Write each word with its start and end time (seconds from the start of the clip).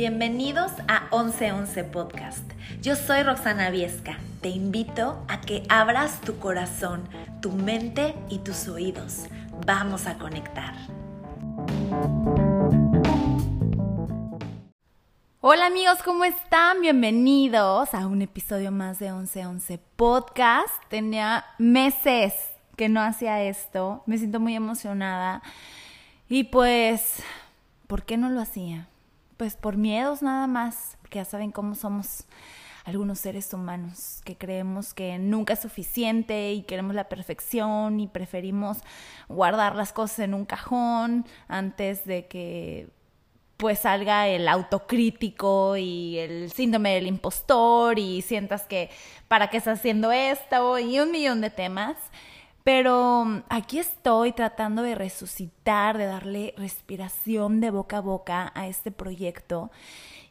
Bienvenidos 0.00 0.72
a 0.88 1.14
1111 1.14 1.84
Podcast. 1.84 2.50
Yo 2.80 2.96
soy 2.96 3.22
Roxana 3.22 3.68
Viesca. 3.68 4.16
Te 4.40 4.48
invito 4.48 5.22
a 5.28 5.42
que 5.42 5.62
abras 5.68 6.22
tu 6.22 6.38
corazón, 6.38 7.06
tu 7.42 7.52
mente 7.52 8.14
y 8.30 8.38
tus 8.38 8.66
oídos. 8.66 9.26
Vamos 9.66 10.06
a 10.06 10.16
conectar. 10.16 10.72
Hola 15.42 15.66
amigos, 15.66 15.98
¿cómo 16.02 16.24
están? 16.24 16.80
Bienvenidos 16.80 17.92
a 17.92 18.06
un 18.06 18.22
episodio 18.22 18.72
más 18.72 19.00
de 19.00 19.12
1111 19.12 19.80
Podcast. 19.96 20.72
Tenía 20.88 21.44
meses 21.58 22.32
que 22.74 22.88
no 22.88 23.02
hacía 23.02 23.42
esto. 23.42 24.02
Me 24.06 24.16
siento 24.16 24.40
muy 24.40 24.56
emocionada. 24.56 25.42
Y 26.26 26.44
pues, 26.44 27.22
¿por 27.86 28.04
qué 28.04 28.16
no 28.16 28.30
lo 28.30 28.40
hacía? 28.40 28.89
Pues 29.40 29.56
por 29.56 29.78
miedos 29.78 30.20
nada 30.20 30.46
más, 30.46 30.98
porque 31.00 31.18
ya 31.18 31.24
saben 31.24 31.50
cómo 31.50 31.74
somos 31.74 32.26
algunos 32.84 33.20
seres 33.20 33.54
humanos, 33.54 34.20
que 34.22 34.36
creemos 34.36 34.92
que 34.92 35.18
nunca 35.18 35.54
es 35.54 35.60
suficiente 35.60 36.52
y 36.52 36.60
queremos 36.60 36.94
la 36.94 37.08
perfección 37.08 38.00
y 38.00 38.06
preferimos 38.06 38.80
guardar 39.30 39.76
las 39.76 39.94
cosas 39.94 40.18
en 40.18 40.34
un 40.34 40.44
cajón 40.44 41.24
antes 41.48 42.04
de 42.04 42.26
que 42.26 42.90
pues 43.56 43.78
salga 43.78 44.28
el 44.28 44.46
autocrítico 44.46 45.78
y 45.78 46.18
el 46.18 46.52
síndrome 46.52 46.96
del 46.96 47.06
impostor 47.06 47.98
y 47.98 48.20
sientas 48.20 48.64
que 48.64 48.90
para 49.26 49.48
qué 49.48 49.56
estás 49.56 49.78
haciendo 49.78 50.12
esto 50.12 50.78
y 50.78 51.00
un 51.00 51.10
millón 51.10 51.40
de 51.40 51.48
temas. 51.48 51.96
Pero 52.64 53.24
mm, 53.24 53.42
aquí 53.48 53.78
estoy 53.78 54.32
tratando 54.32 54.82
de 54.82 54.94
resucitar, 54.94 55.98
de 55.98 56.06
darle 56.06 56.54
respiración 56.56 57.60
de 57.60 57.70
boca 57.70 57.98
a 57.98 58.00
boca 58.00 58.52
a 58.54 58.66
este 58.66 58.90
proyecto. 58.90 59.70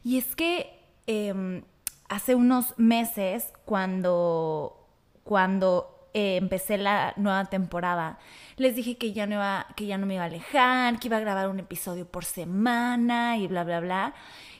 Y 0.04 0.18
es 0.18 0.36
que 0.36 0.78
em, 1.06 1.62
hace 2.08 2.34
unos 2.34 2.78
meses, 2.78 3.52
cuando, 3.64 4.88
cuando 5.24 6.08
eh, 6.14 6.36
empecé 6.36 6.78
la 6.78 7.14
nueva 7.16 7.44
temporada, 7.46 8.18
les 8.56 8.74
dije 8.76 8.96
que 8.96 9.12
ya, 9.12 9.26
no 9.26 9.34
iba, 9.34 9.66
que 9.76 9.86
ya 9.86 9.98
no 9.98 10.06
me 10.06 10.14
iba 10.14 10.24
a 10.24 10.26
alejar, 10.26 10.98
que 10.98 11.08
iba 11.08 11.16
a 11.16 11.20
grabar 11.20 11.48
un 11.48 11.60
episodio 11.60 12.06
por 12.06 12.24
semana 12.24 13.36
y 13.38 13.46
bla, 13.46 13.64
bla, 13.64 13.80
bla. 13.80 14.14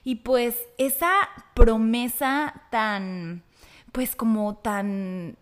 Y 0.05 0.17
pues 0.17 0.57
esa 0.79 1.13
promesa 1.55 2.63
tan, 2.71 3.43
pues 3.93 4.17
como 4.17 4.57
tan 4.57 5.37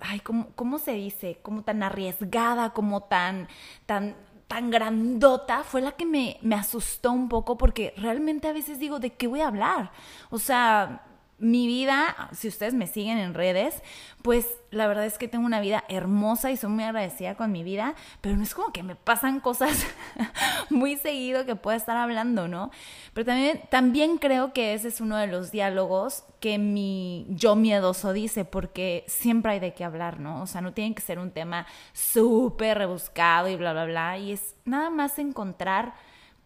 ay, 0.00 0.20
¿cómo, 0.20 0.48
¿cómo 0.54 0.78
se 0.78 0.92
dice? 0.92 1.38
Como 1.42 1.62
tan 1.62 1.82
arriesgada, 1.82 2.70
como 2.70 3.02
tan, 3.02 3.48
tan, 3.86 4.16
tan 4.46 4.70
grandota, 4.70 5.64
fue 5.64 5.80
la 5.80 5.92
que 5.92 6.06
me, 6.06 6.38
me 6.42 6.54
asustó 6.54 7.12
un 7.12 7.28
poco 7.28 7.58
porque 7.58 7.94
realmente 7.96 8.48
a 8.48 8.52
veces 8.52 8.78
digo, 8.78 8.98
¿de 9.00 9.10
qué 9.10 9.26
voy 9.26 9.40
a 9.40 9.48
hablar? 9.48 9.92
O 10.30 10.38
sea, 10.38 11.07
mi 11.38 11.66
vida, 11.66 12.30
si 12.32 12.48
ustedes 12.48 12.74
me 12.74 12.86
siguen 12.86 13.18
en 13.18 13.32
redes, 13.32 13.82
pues 14.22 14.46
la 14.70 14.88
verdad 14.88 15.06
es 15.06 15.18
que 15.18 15.28
tengo 15.28 15.46
una 15.46 15.60
vida 15.60 15.84
hermosa 15.88 16.50
y 16.50 16.56
soy 16.56 16.70
muy 16.70 16.84
agradecida 16.84 17.36
con 17.36 17.52
mi 17.52 17.62
vida, 17.62 17.94
pero 18.20 18.36
no 18.36 18.42
es 18.42 18.54
como 18.54 18.72
que 18.72 18.82
me 18.82 18.96
pasan 18.96 19.38
cosas 19.38 19.86
muy 20.70 20.96
seguido 20.96 21.46
que 21.46 21.54
pueda 21.54 21.76
estar 21.76 21.96
hablando, 21.96 22.48
¿no? 22.48 22.70
Pero 23.14 23.26
también, 23.26 23.60
también 23.70 24.18
creo 24.18 24.52
que 24.52 24.74
ese 24.74 24.88
es 24.88 25.00
uno 25.00 25.16
de 25.16 25.28
los 25.28 25.52
diálogos 25.52 26.24
que 26.40 26.58
mi 26.58 27.26
yo 27.30 27.54
miedoso 27.54 28.12
dice, 28.12 28.44
porque 28.44 29.04
siempre 29.06 29.52
hay 29.52 29.60
de 29.60 29.74
qué 29.74 29.84
hablar, 29.84 30.18
¿no? 30.18 30.42
O 30.42 30.46
sea, 30.46 30.60
no 30.60 30.72
tiene 30.72 30.94
que 30.94 31.02
ser 31.02 31.18
un 31.20 31.30
tema 31.30 31.66
súper 31.92 32.78
rebuscado 32.78 33.48
y 33.48 33.56
bla, 33.56 33.72
bla, 33.72 33.84
bla, 33.84 34.18
y 34.18 34.32
es 34.32 34.56
nada 34.64 34.90
más 34.90 35.18
encontrar 35.18 35.94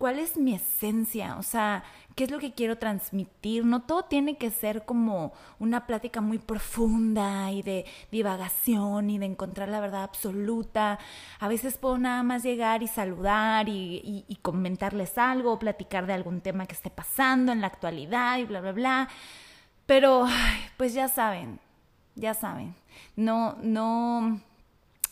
cuál 0.03 0.19
es 0.19 0.37
mi 0.37 0.53
esencia, 0.53 1.37
o 1.39 1.45
sea, 1.45 1.85
qué 2.17 2.25
es 2.25 2.31
lo 2.33 2.41
que 2.41 2.53
quiero 2.53 2.77
transmitir. 2.77 3.65
No 3.65 3.83
todo 3.83 4.07
tiene 4.07 4.37
que 4.37 4.51
ser 4.51 4.85
como 4.85 5.33
una 5.61 5.87
plática 5.87 6.21
muy 6.21 6.39
profunda 6.39 7.53
y 7.53 7.63
de 7.63 7.87
divagación 8.11 9.11
y 9.11 9.19
de 9.19 9.27
encontrar 9.27 9.69
la 9.69 9.79
verdad 9.79 10.03
absoluta. 10.03 10.99
A 11.39 11.47
veces 11.47 11.79
puedo 11.79 11.99
nada 11.99 12.25
más 12.25 12.43
llegar 12.43 12.83
y 12.83 12.89
saludar 12.89 13.69
y, 13.69 14.37
comentarles 14.43 15.19
algo, 15.19 15.61
platicar 15.61 16.09
de 16.09 16.15
algún 16.15 16.41
tema 16.41 16.67
que 16.67 16.75
esté 16.75 16.91
pasando 16.91 17.53
en 17.53 17.61
la 17.61 17.69
actualidad 17.69 18.39
y 18.39 18.45
bla, 18.45 18.61
bla, 18.61 18.73
bla. 18.73 19.09
Pero, 19.87 20.27
pues 20.79 20.95
ya 20.95 21.07
saben, 21.07 21.61
ya 22.17 22.35
saben. 22.35 22.75
No, 23.15 23.57
no, 23.63 24.41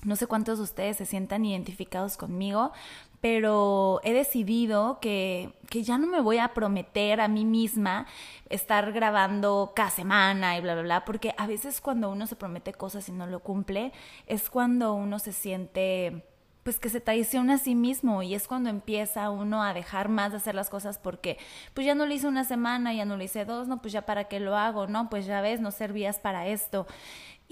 no 0.03 0.17
sé 0.17 0.27
cuántos 0.27 0.59
de 0.59 0.65
ustedes 0.65 0.97
se 0.97 1.07
sientan 1.07 1.45
identificados 1.45 2.17
conmigo, 2.17 2.73
pero 3.21 4.01
he 4.03 4.13
decidido 4.13 4.99
que, 5.01 5.53
que, 5.69 5.83
ya 5.83 5.99
no 5.99 6.07
me 6.07 6.21
voy 6.21 6.39
a 6.39 6.55
prometer 6.55 7.21
a 7.21 7.29
mí 7.29 7.45
misma 7.45 8.07
estar 8.49 8.93
grabando 8.93 9.73
cada 9.77 9.91
semana 9.91 10.57
y 10.57 10.61
bla, 10.61 10.75
bla, 10.75 10.83
bla, 10.83 11.05
porque 11.05 11.35
a 11.37 11.47
veces 11.47 11.81
cuando 11.81 12.11
uno 12.11 12.27
se 12.27 12.37
promete 12.37 12.73
cosas 12.73 13.09
y 13.09 13.13
no 13.13 13.27
lo 13.27 13.41
cumple, 13.41 13.93
es 14.27 14.49
cuando 14.51 14.95
uno 14.95 15.19
se 15.19 15.33
siente 15.33 16.25
pues 16.63 16.79
que 16.79 16.91
se 16.91 17.01
traiciona 17.01 17.55
a 17.55 17.59
sí 17.59 17.75
mismo 17.75 18.23
y 18.23 18.35
es 18.35 18.47
cuando 18.47 18.69
empieza 18.69 19.31
uno 19.31 19.63
a 19.63 19.73
dejar 19.73 20.09
más 20.09 20.33
de 20.33 20.37
hacer 20.37 20.55
las 20.55 20.69
cosas 20.69 20.99
porque 20.99 21.39
pues 21.75 21.87
ya 21.87 21.95
no 21.95 22.07
lo 22.07 22.13
hice 22.13 22.29
una 22.29 22.45
semana, 22.45 22.93
ya 22.93 23.05
no 23.05 23.17
lo 23.17 23.25
hice 23.25 23.45
dos, 23.45 23.67
no, 23.67 23.81
pues 23.81 23.93
ya 23.93 24.03
para 24.03 24.25
qué 24.25 24.41
lo 24.41 24.57
hago, 24.57 24.87
no, 24.87 25.09
pues 25.09 25.27
ya 25.27 25.41
ves, 25.41 25.61
no 25.61 25.71
servías 25.71 26.19
para 26.19 26.47
esto. 26.49 26.87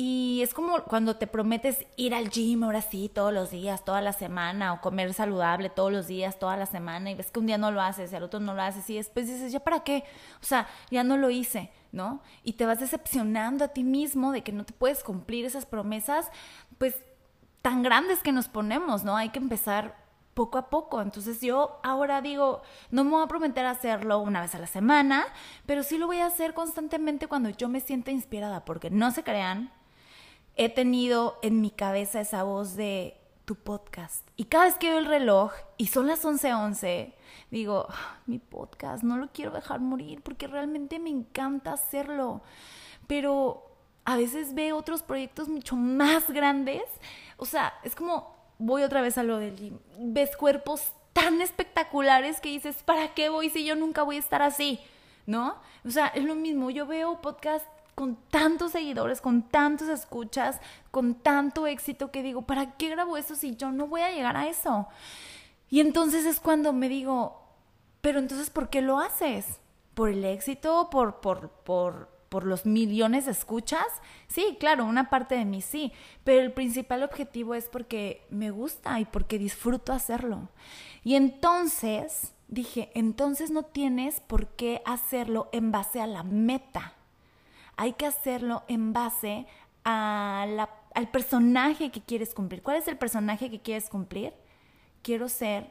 Y 0.01 0.43
es 0.43 0.55
como 0.55 0.85
cuando 0.85 1.17
te 1.17 1.27
prometes 1.27 1.85
ir 1.97 2.15
al 2.15 2.31
gym 2.31 2.63
ahora 2.63 2.83
sí 2.83 3.11
todos 3.13 3.33
los 3.33 3.51
días, 3.51 3.85
toda 3.85 4.01
la 4.01 4.13
semana, 4.13 4.73
o 4.73 4.81
comer 4.81 5.13
saludable 5.13 5.71
todos 5.71 5.91
los 5.91 6.07
días, 6.07 6.39
toda 6.39 6.57
la 6.57 6.67
semana, 6.67 7.11
y 7.11 7.17
ves 7.17 7.33
que 7.33 7.41
un 7.41 7.47
día 7.47 7.59
no 7.59 7.73
lo 7.73 7.83
haces 7.83 8.13
y 8.13 8.15
al 8.15 8.23
otro 8.23 8.39
no 8.39 8.55
lo 8.55 8.63
haces, 8.63 8.89
y 8.91 8.95
después 8.95 9.27
dices, 9.27 9.51
¿ya 9.51 9.59
para 9.59 9.81
qué? 9.81 10.05
O 10.41 10.45
sea, 10.45 10.69
ya 10.93 11.03
no 11.03 11.17
lo 11.17 11.31
hice, 11.31 11.73
¿no? 11.91 12.23
Y 12.45 12.53
te 12.53 12.65
vas 12.65 12.79
decepcionando 12.79 13.65
a 13.65 13.69
ti 13.69 13.83
mismo 13.83 14.31
de 14.31 14.43
que 14.43 14.53
no 14.53 14.65
te 14.65 14.73
puedes 14.73 15.03
cumplir 15.03 15.45
esas 15.45 15.67
promesas, 15.67 16.31
pues 16.79 16.95
tan 17.61 17.83
grandes 17.83 18.21
que 18.21 18.31
nos 18.31 18.47
ponemos, 18.47 19.03
¿no? 19.03 19.17
Hay 19.17 19.31
que 19.31 19.41
empezar 19.41 19.97
poco 20.35 20.59
a 20.59 20.71
poco. 20.71 21.03
Entonces 21.03 21.41
yo 21.41 21.81
ahora 21.83 22.23
digo, 22.23 22.63
no 22.93 23.03
me 23.03 23.11
voy 23.11 23.25
a 23.25 23.27
prometer 23.27 23.67
hacerlo 23.67 24.21
una 24.21 24.43
vez 24.43 24.55
a 24.55 24.61
la 24.61 24.69
semana, 24.69 25.27
pero 25.67 25.83
sí 25.83 25.99
lo 25.99 26.07
voy 26.07 26.21
a 26.21 26.27
hacer 26.27 26.55
constantemente 26.55 27.27
cuando 27.27 27.51
yo 27.51 27.69
me 27.69 27.81
sienta 27.81 28.13
inspirada, 28.13 28.65
porque 28.65 28.91
no 28.91 29.11
se 29.11 29.25
crean, 29.25 29.73
he 30.59 30.69
tenido 30.69 31.39
en 31.43 31.61
mi 31.61 31.71
cabeza 31.71 32.21
esa 32.21 32.43
voz 32.43 32.75
de 32.75 33.17
tu 33.45 33.55
podcast. 33.55 34.29
Y 34.37 34.45
cada 34.45 34.65
vez 34.65 34.75
que 34.75 34.91
veo 34.91 34.99
el 34.99 35.07
reloj 35.07 35.53
y 35.79 35.87
son 35.87 36.09
las 36.09 36.25
11:11, 36.25 36.53
11, 36.53 37.15
digo, 37.51 37.87
ah, 37.89 38.19
mi 38.27 38.41
podcast, 38.41 39.05
no 39.05 39.17
lo 39.17 39.29
quiero 39.33 39.53
dejar 39.53 39.81
morir 39.81 40.21
porque 40.21 40.49
realmente 40.49 40.99
me 40.99 41.11
encanta 41.11 41.73
hacerlo. 41.73 42.43
Pero 43.07 43.71
a 44.05 44.17
veces 44.17 44.53
veo 44.53 44.77
otros 44.77 45.03
proyectos 45.03 45.49
mucho 45.49 45.77
más 45.77 46.29
grandes. 46.29 46.83
O 47.37 47.47
sea, 47.47 47.73
es 47.85 47.95
como, 47.95 48.37
voy 48.59 48.83
otra 48.83 49.01
vez 49.01 49.17
a 49.17 49.23
lo 49.23 49.39
del 49.39 49.57
gym. 49.57 49.79
Ves 49.99 50.37
cuerpos 50.37 50.93
tan 51.13 51.41
espectaculares 51.41 52.41
que 52.41 52.49
dices, 52.49 52.83
¿para 52.83 53.15
qué 53.15 53.29
voy 53.29 53.49
si 53.49 53.65
yo 53.65 53.77
nunca 53.77 54.03
voy 54.03 54.17
a 54.17 54.21
estar 54.21 54.43
así? 54.43 54.81
¿No? 55.25 55.57
O 55.87 55.91
sea, 55.91 56.09
es 56.09 56.25
lo 56.25 56.35
mismo. 56.35 56.71
Yo 56.71 56.87
veo 56.87 57.21
podcast 57.21 57.67
con 57.99 58.15
tantos 58.31 58.71
seguidores, 58.71 59.21
con 59.21 59.43
tantos 59.43 59.89
escuchas, 59.89 60.61
con 60.93 61.17
tanto 61.17 61.67
éxito 61.67 62.13
que 62.13 62.23
digo, 62.23 62.43
¿para 62.43 62.77
qué 62.77 62.91
grabo 62.91 63.17
eso 63.17 63.35
si 63.35 63.57
yo 63.57 63.73
no 63.73 63.89
voy 63.89 64.03
a 64.03 64.13
llegar 64.13 64.37
a 64.37 64.47
eso? 64.47 64.87
Y 65.69 65.81
entonces 65.81 66.25
es 66.25 66.39
cuando 66.39 66.73
me 66.73 66.89
digo, 66.89 67.43
pero 68.01 68.21
entonces 68.21 68.51
¿por 68.51 68.71
qué 68.71 68.83
lo 68.83 69.01
haces? 69.01 69.47
¿Por 69.95 70.11
el 70.11 70.25
éxito? 70.25 70.91
¿Por, 70.93 71.19
por, 71.19 71.51
por, 71.51 72.09
por 72.29 72.45
los 72.45 72.67
millones 72.67 73.27
de 73.27 73.33
escuchas? 73.33 73.89
Sí, 74.29 74.57
claro, 74.61 74.85
una 74.85 75.11
parte 75.11 75.35
de 75.35 75.45
mí 75.45 75.61
sí, 75.61 75.93
pero 76.23 76.41
el 76.41 76.53
principal 76.53 77.03
objetivo 77.03 77.57
es 77.57 77.69
porque 77.69 78.25
me 78.31 78.53
gusta 78.53 79.01
y 79.01 79.07
porque 79.07 79.41
disfruto 79.41 79.93
hacerlo. 79.93 80.51
Y 81.03 81.17
entonces 81.17 82.33
dije, 82.47 82.93
entonces 82.95 83.51
no 83.51 83.65
tienes 83.65 84.21
por 84.21 84.47
qué 84.51 84.83
hacerlo 84.87 85.49
en 85.51 85.73
base 85.73 86.01
a 86.01 86.07
la 86.07 86.23
meta 86.23 86.95
hay 87.79 87.93
que 87.93 88.07
hacerlo 88.07 88.65
en 88.69 88.93
base 88.93 89.47
al 89.85 90.69
personaje 91.13 91.91
que 91.91 92.03
quieres 92.03 92.35
cumplir. 92.35 92.63
¿Cuál 92.63 92.77
es 92.77 92.89
el 92.89 92.99
personaje 92.99 93.51
que 93.51 93.63
quieres 93.63 93.89
cumplir? 93.89 94.35
Quiero 95.03 95.29
ser 95.29 95.71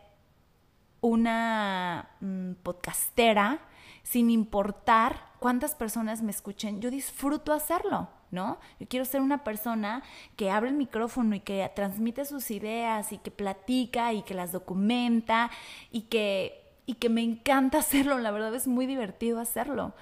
una 1.01 2.09
mm, 2.21 2.53
podcastera 2.63 3.59
sin 4.03 4.31
importar 4.31 5.21
cuántas 5.39 5.75
personas 5.75 6.21
me 6.21 6.31
escuchen. 6.31 6.81
Yo 6.81 6.89
disfruto 6.89 7.53
hacerlo. 7.53 8.09
¿no? 8.31 8.57
Yo 8.79 8.87
quiero 8.87 9.05
ser 9.05 9.21
una 9.21 9.43
persona 9.43 10.01
que 10.35 10.49
abre 10.49 10.69
el 10.69 10.75
micrófono 10.75 11.35
y 11.35 11.41
que 11.41 11.69
transmite 11.75 12.25
sus 12.25 12.51
ideas 12.51 13.11
y 13.11 13.17
que 13.17 13.31
platica 13.31 14.13
y 14.13 14.21
que 14.23 14.33
las 14.33 14.51
documenta 14.51 15.49
y 15.91 16.03
que, 16.03 16.73
y 16.85 16.95
que 16.95 17.09
me 17.09 17.21
encanta 17.21 17.77
hacerlo, 17.79 18.17
la 18.17 18.31
verdad 18.31 18.55
es 18.55 18.67
muy 18.67 18.85
divertido 18.85 19.39
hacerlo. 19.39 19.93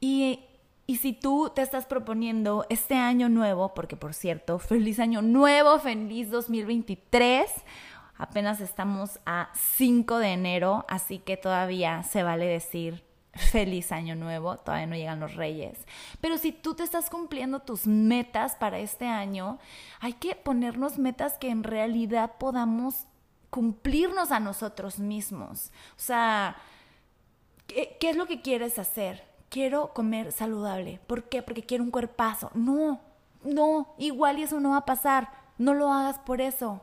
Y 0.00 0.45
y 0.86 0.96
si 0.96 1.12
tú 1.12 1.50
te 1.54 1.62
estás 1.62 1.86
proponiendo 1.86 2.66
este 2.68 2.94
año 2.94 3.28
nuevo, 3.28 3.74
porque 3.74 3.96
por 3.96 4.14
cierto, 4.14 4.58
feliz 4.60 4.98
año 5.00 5.22
nuevo, 5.22 5.78
feliz 5.78 6.30
2023, 6.30 7.50
apenas 8.16 8.60
estamos 8.60 9.18
a 9.26 9.50
5 9.54 10.18
de 10.18 10.32
enero, 10.32 10.84
así 10.88 11.18
que 11.18 11.36
todavía 11.36 12.02
se 12.02 12.22
vale 12.22 12.46
decir 12.46 13.04
feliz 13.36 13.92
año 13.92 14.14
nuevo, 14.16 14.56
todavía 14.56 14.86
no 14.86 14.96
llegan 14.96 15.20
los 15.20 15.34
reyes. 15.34 15.78
Pero 16.20 16.38
si 16.38 16.52
tú 16.52 16.74
te 16.74 16.82
estás 16.82 17.10
cumpliendo 17.10 17.60
tus 17.60 17.86
metas 17.86 18.56
para 18.56 18.78
este 18.78 19.06
año, 19.06 19.58
hay 20.00 20.14
que 20.14 20.34
ponernos 20.34 20.98
metas 20.98 21.38
que 21.38 21.50
en 21.50 21.62
realidad 21.62 22.32
podamos 22.38 23.06
cumplirnos 23.50 24.32
a 24.32 24.40
nosotros 24.40 24.98
mismos. 24.98 25.70
O 25.96 26.00
sea, 26.00 26.56
¿qué, 27.66 27.96
es 28.00 28.16
lo 28.16 28.26
que 28.26 28.42
quieres 28.42 28.78
hacer? 28.78 29.24
Quiero 29.48 29.92
comer 29.94 30.32
saludable. 30.32 31.00
¿Por 31.06 31.24
qué? 31.24 31.42
Porque 31.42 31.62
quiero 31.62 31.84
un 31.84 31.90
cuerpazo. 31.90 32.50
No, 32.54 33.00
no, 33.44 33.94
igual 33.98 34.38
y 34.38 34.42
eso 34.42 34.60
no 34.60 34.70
va 34.70 34.78
a 34.78 34.84
pasar. 34.84 35.30
No 35.58 35.74
lo 35.74 35.92
hagas 35.92 36.18
por 36.18 36.40
eso. 36.40 36.82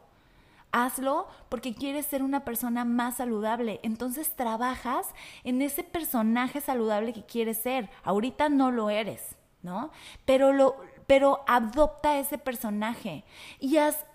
Hazlo 0.71 1.27
porque 1.49 1.75
quieres 1.75 2.07
ser 2.07 2.23
una 2.23 2.43
persona 2.45 2.83
más 2.83 3.17
saludable. 3.17 3.79
Entonces 3.83 4.35
trabajas 4.35 5.07
en 5.43 5.61
ese 5.61 5.83
personaje 5.83 6.61
saludable 6.61 7.13
que 7.13 7.25
quieres 7.25 7.57
ser. 7.57 7.89
Ahorita 8.03 8.49
no 8.49 8.71
lo 8.71 8.89
eres, 8.89 9.35
¿no? 9.61 9.91
Pero 10.25 10.51
lo 10.51 10.77
pero 11.05 11.43
adopta 11.47 12.17
ese 12.17 12.37
personaje 12.37 13.23
y 13.59 13.77
haz 13.77 14.05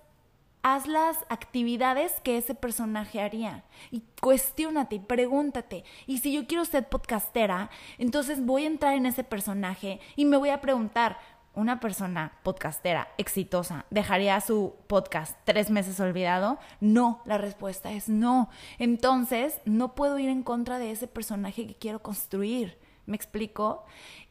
haz 0.75 0.87
las 0.87 1.19
actividades 1.29 2.13
que 2.23 2.39
ese 2.39 2.55
personaje 2.55 3.21
haría 3.21 3.65
y 3.91 4.03
cuestionate 4.21 4.97
y 4.97 5.01
pregúntate. 5.01 5.85
Y 6.07 6.19
si 6.19 6.33
yo 6.33 6.47
quiero 6.47 6.65
ser 6.65 6.89
podcastera, 6.89 7.71
entonces 7.99 8.45
voy 8.45 8.65
a 8.65 8.69
entrar 8.69 8.95
en 8.95 9.07
ese 9.07 9.25
personaje 9.25 10.01
y 10.17 10.25
me 10.25 10.37
voy 10.37 10.51
a 10.51 10.61
preguntar, 10.61 11.19
una 11.55 11.81
persona 11.81 12.39
podcastera 12.45 13.09
exitosa 13.19 13.85
dejaría 13.91 14.41
su 14.41 14.77
podcast 14.87 15.37
tres 15.45 15.71
meses 15.71 15.99
olvidado? 15.99 16.59
No, 16.81 17.21
la 17.25 17.37
respuesta 17.37 17.91
es 17.91 18.09
no. 18.09 18.49
Entonces, 18.79 19.61
no 19.65 19.97
puedo 19.97 20.21
ir 20.21 20.29
en 20.29 20.45
contra 20.45 20.79
de 20.79 20.93
ese 20.93 21.09
personaje 21.09 21.67
que 21.67 21.75
quiero 21.75 22.01
construir. 22.01 22.79
¿Me 23.07 23.17
explico? 23.17 23.85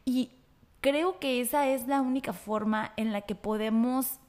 Y 0.05 0.31
creo 0.79 1.19
que 1.19 1.41
esa 1.41 1.67
es 1.67 1.87
la 1.87 2.01
única 2.01 2.31
forma 2.31 2.93
en 2.95 3.11
la 3.11 3.21
que 3.21 3.35
podemos 3.35 4.19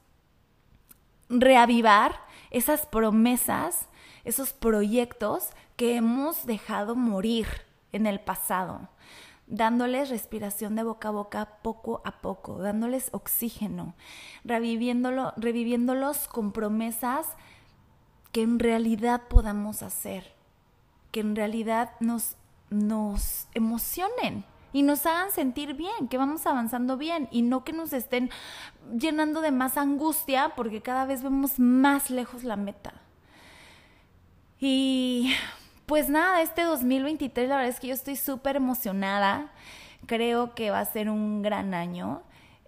reavivar 1.29 2.21
esas 2.51 2.85
promesas, 2.85 3.87
esos 4.23 4.53
proyectos 4.53 5.49
que 5.75 5.95
hemos 5.95 6.45
dejado 6.45 6.95
morir 6.95 7.47
en 7.91 8.05
el 8.05 8.19
pasado 8.19 8.89
dándoles 9.49 10.09
respiración 10.09 10.75
de 10.75 10.83
boca 10.83 11.09
a 11.09 11.11
boca 11.11 11.45
poco 11.63 12.01
a 12.05 12.21
poco, 12.21 12.59
dándoles 12.59 13.09
oxígeno, 13.11 13.95
reviviéndolo, 14.45 15.33
reviviéndolos 15.37 16.27
con 16.27 16.51
promesas 16.51 17.27
que 18.31 18.43
en 18.43 18.59
realidad 18.59 19.23
podamos 19.27 19.81
hacer, 19.81 20.33
que 21.11 21.21
en 21.21 21.35
realidad 21.35 21.91
nos, 21.99 22.35
nos 22.69 23.47
emocionen 23.55 24.45
y 24.71 24.83
nos 24.83 25.05
hagan 25.05 25.31
sentir 25.31 25.73
bien, 25.73 26.07
que 26.09 26.17
vamos 26.17 26.45
avanzando 26.45 26.97
bien 26.97 27.27
y 27.31 27.41
no 27.41 27.63
que 27.63 27.73
nos 27.73 27.93
estén 27.93 28.29
llenando 28.97 29.41
de 29.41 29.51
más 29.51 29.77
angustia 29.77 30.53
porque 30.55 30.81
cada 30.81 31.05
vez 31.05 31.23
vemos 31.23 31.59
más 31.59 32.09
lejos 32.09 32.43
la 32.43 32.55
meta. 32.55 32.93
Y 34.59 35.33
pues 35.85 36.09
nada, 36.09 36.41
este 36.41 36.63
2023 36.63 37.49
la 37.49 37.55
verdad 37.55 37.71
es 37.71 37.79
que 37.79 37.87
yo 37.87 37.93
estoy 37.93 38.15
súper 38.15 38.57
emocionada. 38.57 39.51
Creo 40.05 40.53
que 40.53 40.69
va 40.69 40.79
a 40.79 40.85
ser 40.85 41.09
un 41.09 41.41
gran 41.41 41.73
año. 41.73 42.21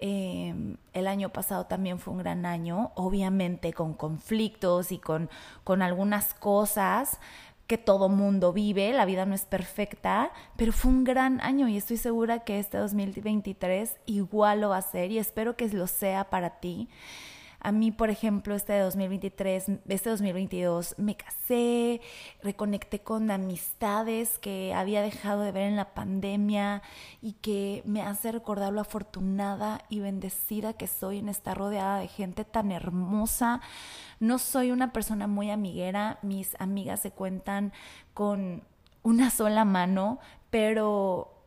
Em, 0.04 0.77
el 0.94 1.06
año 1.06 1.30
pasado 1.30 1.68
también 1.68 2.00
fue 2.00 2.13
un 2.13 2.19
gran 2.19 2.47
año, 2.47 2.92
obviamente 2.95 3.71
con 3.71 3.94
conflictos 3.94 4.92
y 4.92 4.97
con, 4.97 5.30
con 5.63 5.83
algunas 5.83 6.33
cosas 6.33 7.19
que 7.71 7.77
todo 7.77 8.09
mundo 8.09 8.51
vive, 8.51 8.91
la 8.91 9.06
vida 9.06 9.25
no 9.25 9.33
es 9.33 9.45
perfecta, 9.45 10.33
pero 10.57 10.73
fue 10.73 10.91
un 10.91 11.06
gran 11.06 11.39
año 11.39 11.69
y 11.69 11.77
estoy 11.77 11.95
segura 11.95 12.39
que 12.39 12.59
este 12.59 12.77
2023 12.77 13.95
igual 14.07 14.59
lo 14.59 14.68
va 14.71 14.77
a 14.77 14.81
ser 14.81 15.09
y 15.09 15.19
espero 15.19 15.56
que 15.56 15.69
lo 15.69 15.88
sea 15.88 16.29
para 16.29 16.59
ti. 16.59 16.89
A 17.63 17.72
mí, 17.72 17.92
por 17.92 18.10
ejemplo, 18.10 18.56
este 18.56 18.80
2023, 18.80 19.66
este 19.88 20.10
2022 20.10 20.96
me 20.98 21.16
casé, 21.16 22.02
reconecté 22.42 23.02
con 23.02 23.30
amistades 23.30 24.40
que 24.40 24.74
había 24.74 25.04
dejado 25.04 25.44
de 25.44 25.52
ver 25.52 25.63
en 25.68 25.75
la 25.75 25.94
pandemia 25.94 26.81
y 27.22 27.34
que 27.34 27.84
me 27.86 28.02
hace 28.02 28.31
recordar 28.31 28.74
lo 28.74 28.81
afortunada 28.81 29.86
y 29.90 30.00
bendecida 30.00 30.74
que 30.74 30.88
soy 30.88 31.19
en 31.19 31.30
estar 31.30 31.56
rodeada 31.56 32.00
de 32.00 32.08
gente 32.08 32.46
tan 32.46 32.72
hermosa. 32.72 33.62
No 34.19 34.40
soy 34.40 34.72
una 34.72 34.92
persona 34.92 35.28
muy 35.28 35.52
amiguera, 35.52 36.18
mis 36.24 36.60
amigas 36.60 37.02
se 37.02 37.12
cuentan 37.12 37.74
con 38.16 38.64
una 39.04 39.30
sola 39.30 39.66
mano, 39.66 40.18
pero 40.50 41.38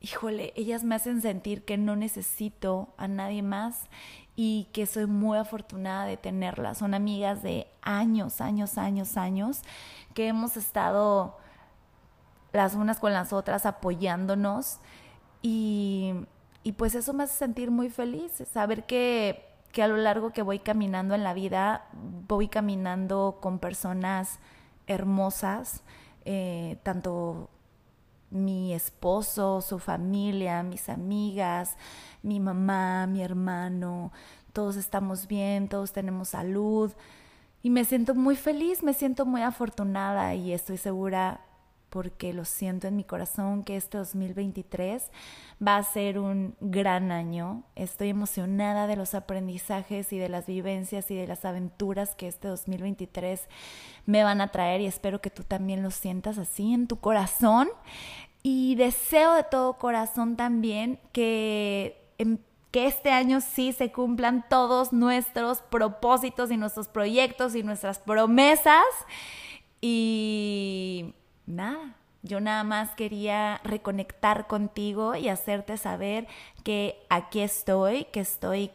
híjole, 0.00 0.54
ellas 0.56 0.84
me 0.84 0.94
hacen 0.94 1.20
sentir 1.20 1.64
que 1.64 1.76
no 1.76 1.94
necesito 1.94 2.94
a 2.96 3.08
nadie 3.08 3.42
más 3.42 3.88
y 4.40 4.68
que 4.72 4.86
soy 4.86 5.06
muy 5.06 5.36
afortunada 5.36 6.04
de 6.04 6.16
tenerlas. 6.16 6.78
Son 6.78 6.94
amigas 6.94 7.42
de 7.42 7.66
años, 7.82 8.40
años, 8.40 8.78
años, 8.78 9.16
años, 9.16 9.62
que 10.14 10.28
hemos 10.28 10.56
estado 10.56 11.36
las 12.52 12.76
unas 12.76 13.00
con 13.00 13.12
las 13.12 13.32
otras 13.32 13.66
apoyándonos 13.66 14.78
y, 15.42 16.14
y 16.62 16.70
pues 16.70 16.94
eso 16.94 17.12
me 17.14 17.24
hace 17.24 17.36
sentir 17.36 17.72
muy 17.72 17.90
feliz, 17.90 18.30
saber 18.52 18.86
que, 18.86 19.44
que 19.72 19.82
a 19.82 19.88
lo 19.88 19.96
largo 19.96 20.30
que 20.30 20.42
voy 20.42 20.60
caminando 20.60 21.16
en 21.16 21.24
la 21.24 21.34
vida, 21.34 21.86
voy 22.28 22.46
caminando 22.46 23.38
con 23.40 23.58
personas 23.58 24.38
hermosas, 24.86 25.82
eh, 26.24 26.78
tanto 26.84 27.50
mi 28.30 28.74
esposo, 28.74 29.60
su 29.60 29.78
familia, 29.78 30.62
mis 30.62 30.88
amigas, 30.88 31.76
mi 32.22 32.40
mamá, 32.40 33.06
mi 33.06 33.22
hermano, 33.22 34.12
todos 34.52 34.76
estamos 34.76 35.26
bien, 35.26 35.68
todos 35.68 35.92
tenemos 35.92 36.28
salud. 36.30 36.92
Y 37.62 37.70
me 37.70 37.84
siento 37.84 38.14
muy 38.14 38.36
feliz, 38.36 38.82
me 38.82 38.94
siento 38.94 39.26
muy 39.26 39.42
afortunada 39.42 40.34
y 40.34 40.52
estoy 40.52 40.76
segura 40.76 41.40
porque 41.90 42.32
lo 42.32 42.44
siento 42.44 42.86
en 42.86 42.96
mi 42.96 43.04
corazón 43.04 43.64
que 43.64 43.76
este 43.76 43.98
2023 43.98 45.10
va 45.66 45.76
a 45.76 45.82
ser 45.82 46.18
un 46.18 46.54
gran 46.60 47.10
año. 47.10 47.64
Estoy 47.74 48.10
emocionada 48.10 48.86
de 48.86 48.96
los 48.96 49.14
aprendizajes 49.14 50.12
y 50.12 50.18
de 50.18 50.28
las 50.28 50.46
vivencias 50.46 51.10
y 51.10 51.16
de 51.16 51.26
las 51.26 51.44
aventuras 51.44 52.14
que 52.14 52.28
este 52.28 52.48
2023 52.48 53.48
me 54.06 54.22
van 54.22 54.40
a 54.40 54.48
traer 54.48 54.80
y 54.80 54.86
espero 54.86 55.20
que 55.20 55.30
tú 55.30 55.44
también 55.44 55.82
lo 55.82 55.90
sientas 55.90 56.38
así 56.38 56.72
en 56.72 56.86
tu 56.86 57.00
corazón. 57.00 57.68
Y 58.42 58.76
deseo 58.76 59.34
de 59.34 59.42
todo 59.42 59.74
corazón 59.74 60.36
también 60.36 61.00
que, 61.12 62.12
que 62.70 62.86
este 62.86 63.10
año 63.10 63.40
sí 63.40 63.72
se 63.72 63.90
cumplan 63.90 64.44
todos 64.48 64.92
nuestros 64.92 65.60
propósitos 65.62 66.50
y 66.50 66.56
nuestros 66.56 66.88
proyectos 66.88 67.54
y 67.54 67.62
nuestras 67.62 67.98
promesas. 67.98 68.84
Y 69.80 70.47
nada, 71.48 71.96
yo 72.22 72.40
nada 72.40 72.62
más 72.64 72.94
quería 72.94 73.60
reconectar 73.64 74.46
contigo 74.46 75.14
y 75.14 75.28
hacerte 75.28 75.76
saber 75.76 76.26
que 76.62 76.98
aquí 77.08 77.40
estoy, 77.40 78.04
que 78.06 78.20
estoy 78.20 78.70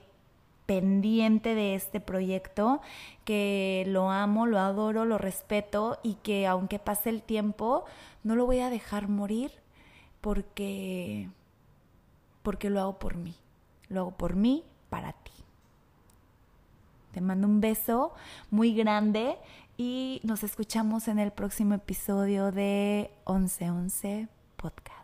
pendiente 0.65 1.56
de 1.56 1.75
este 1.75 2.00
proyecto, 2.00 2.82
que 3.25 3.84
lo 3.88 4.10
amo, 4.10 4.46
lo 4.46 4.60
adoro, 4.60 5.06
lo 5.06 5.18
respeto 5.18 6.00
y 6.03 6.15
que 6.15 6.48
aunque 6.48 6.80
pase 6.80 7.10
el 7.10 7.22
tiempo, 7.22 7.86
no 8.24 8.36
lo 8.36 8.46
voy 8.46 8.60
a 8.60 8.70
dejar 8.70 9.08
morir 9.10 9.51
porque 10.22 11.30
porque 12.44 12.70
lo 12.70 12.82
hago 12.82 13.00
por 13.00 13.15
mí. 13.15 13.36
Lo 13.89 14.01
hago 14.01 14.12
por 14.12 14.36
mí, 14.36 14.63
para 14.89 15.13
ti. 15.13 15.32
Te 17.13 17.22
mando 17.22 17.48
un 17.48 17.62
beso 17.62 18.13
muy 18.50 18.74
grande 18.74 19.38
y 19.77 20.22
nos 20.24 20.44
escuchamos 20.44 21.08
en 21.08 21.20
el 21.20 21.32
próximo 21.32 21.75
episodio 21.75 22.51
de 22.51 23.12
1111 23.27 24.27
Podcast. 24.56 25.02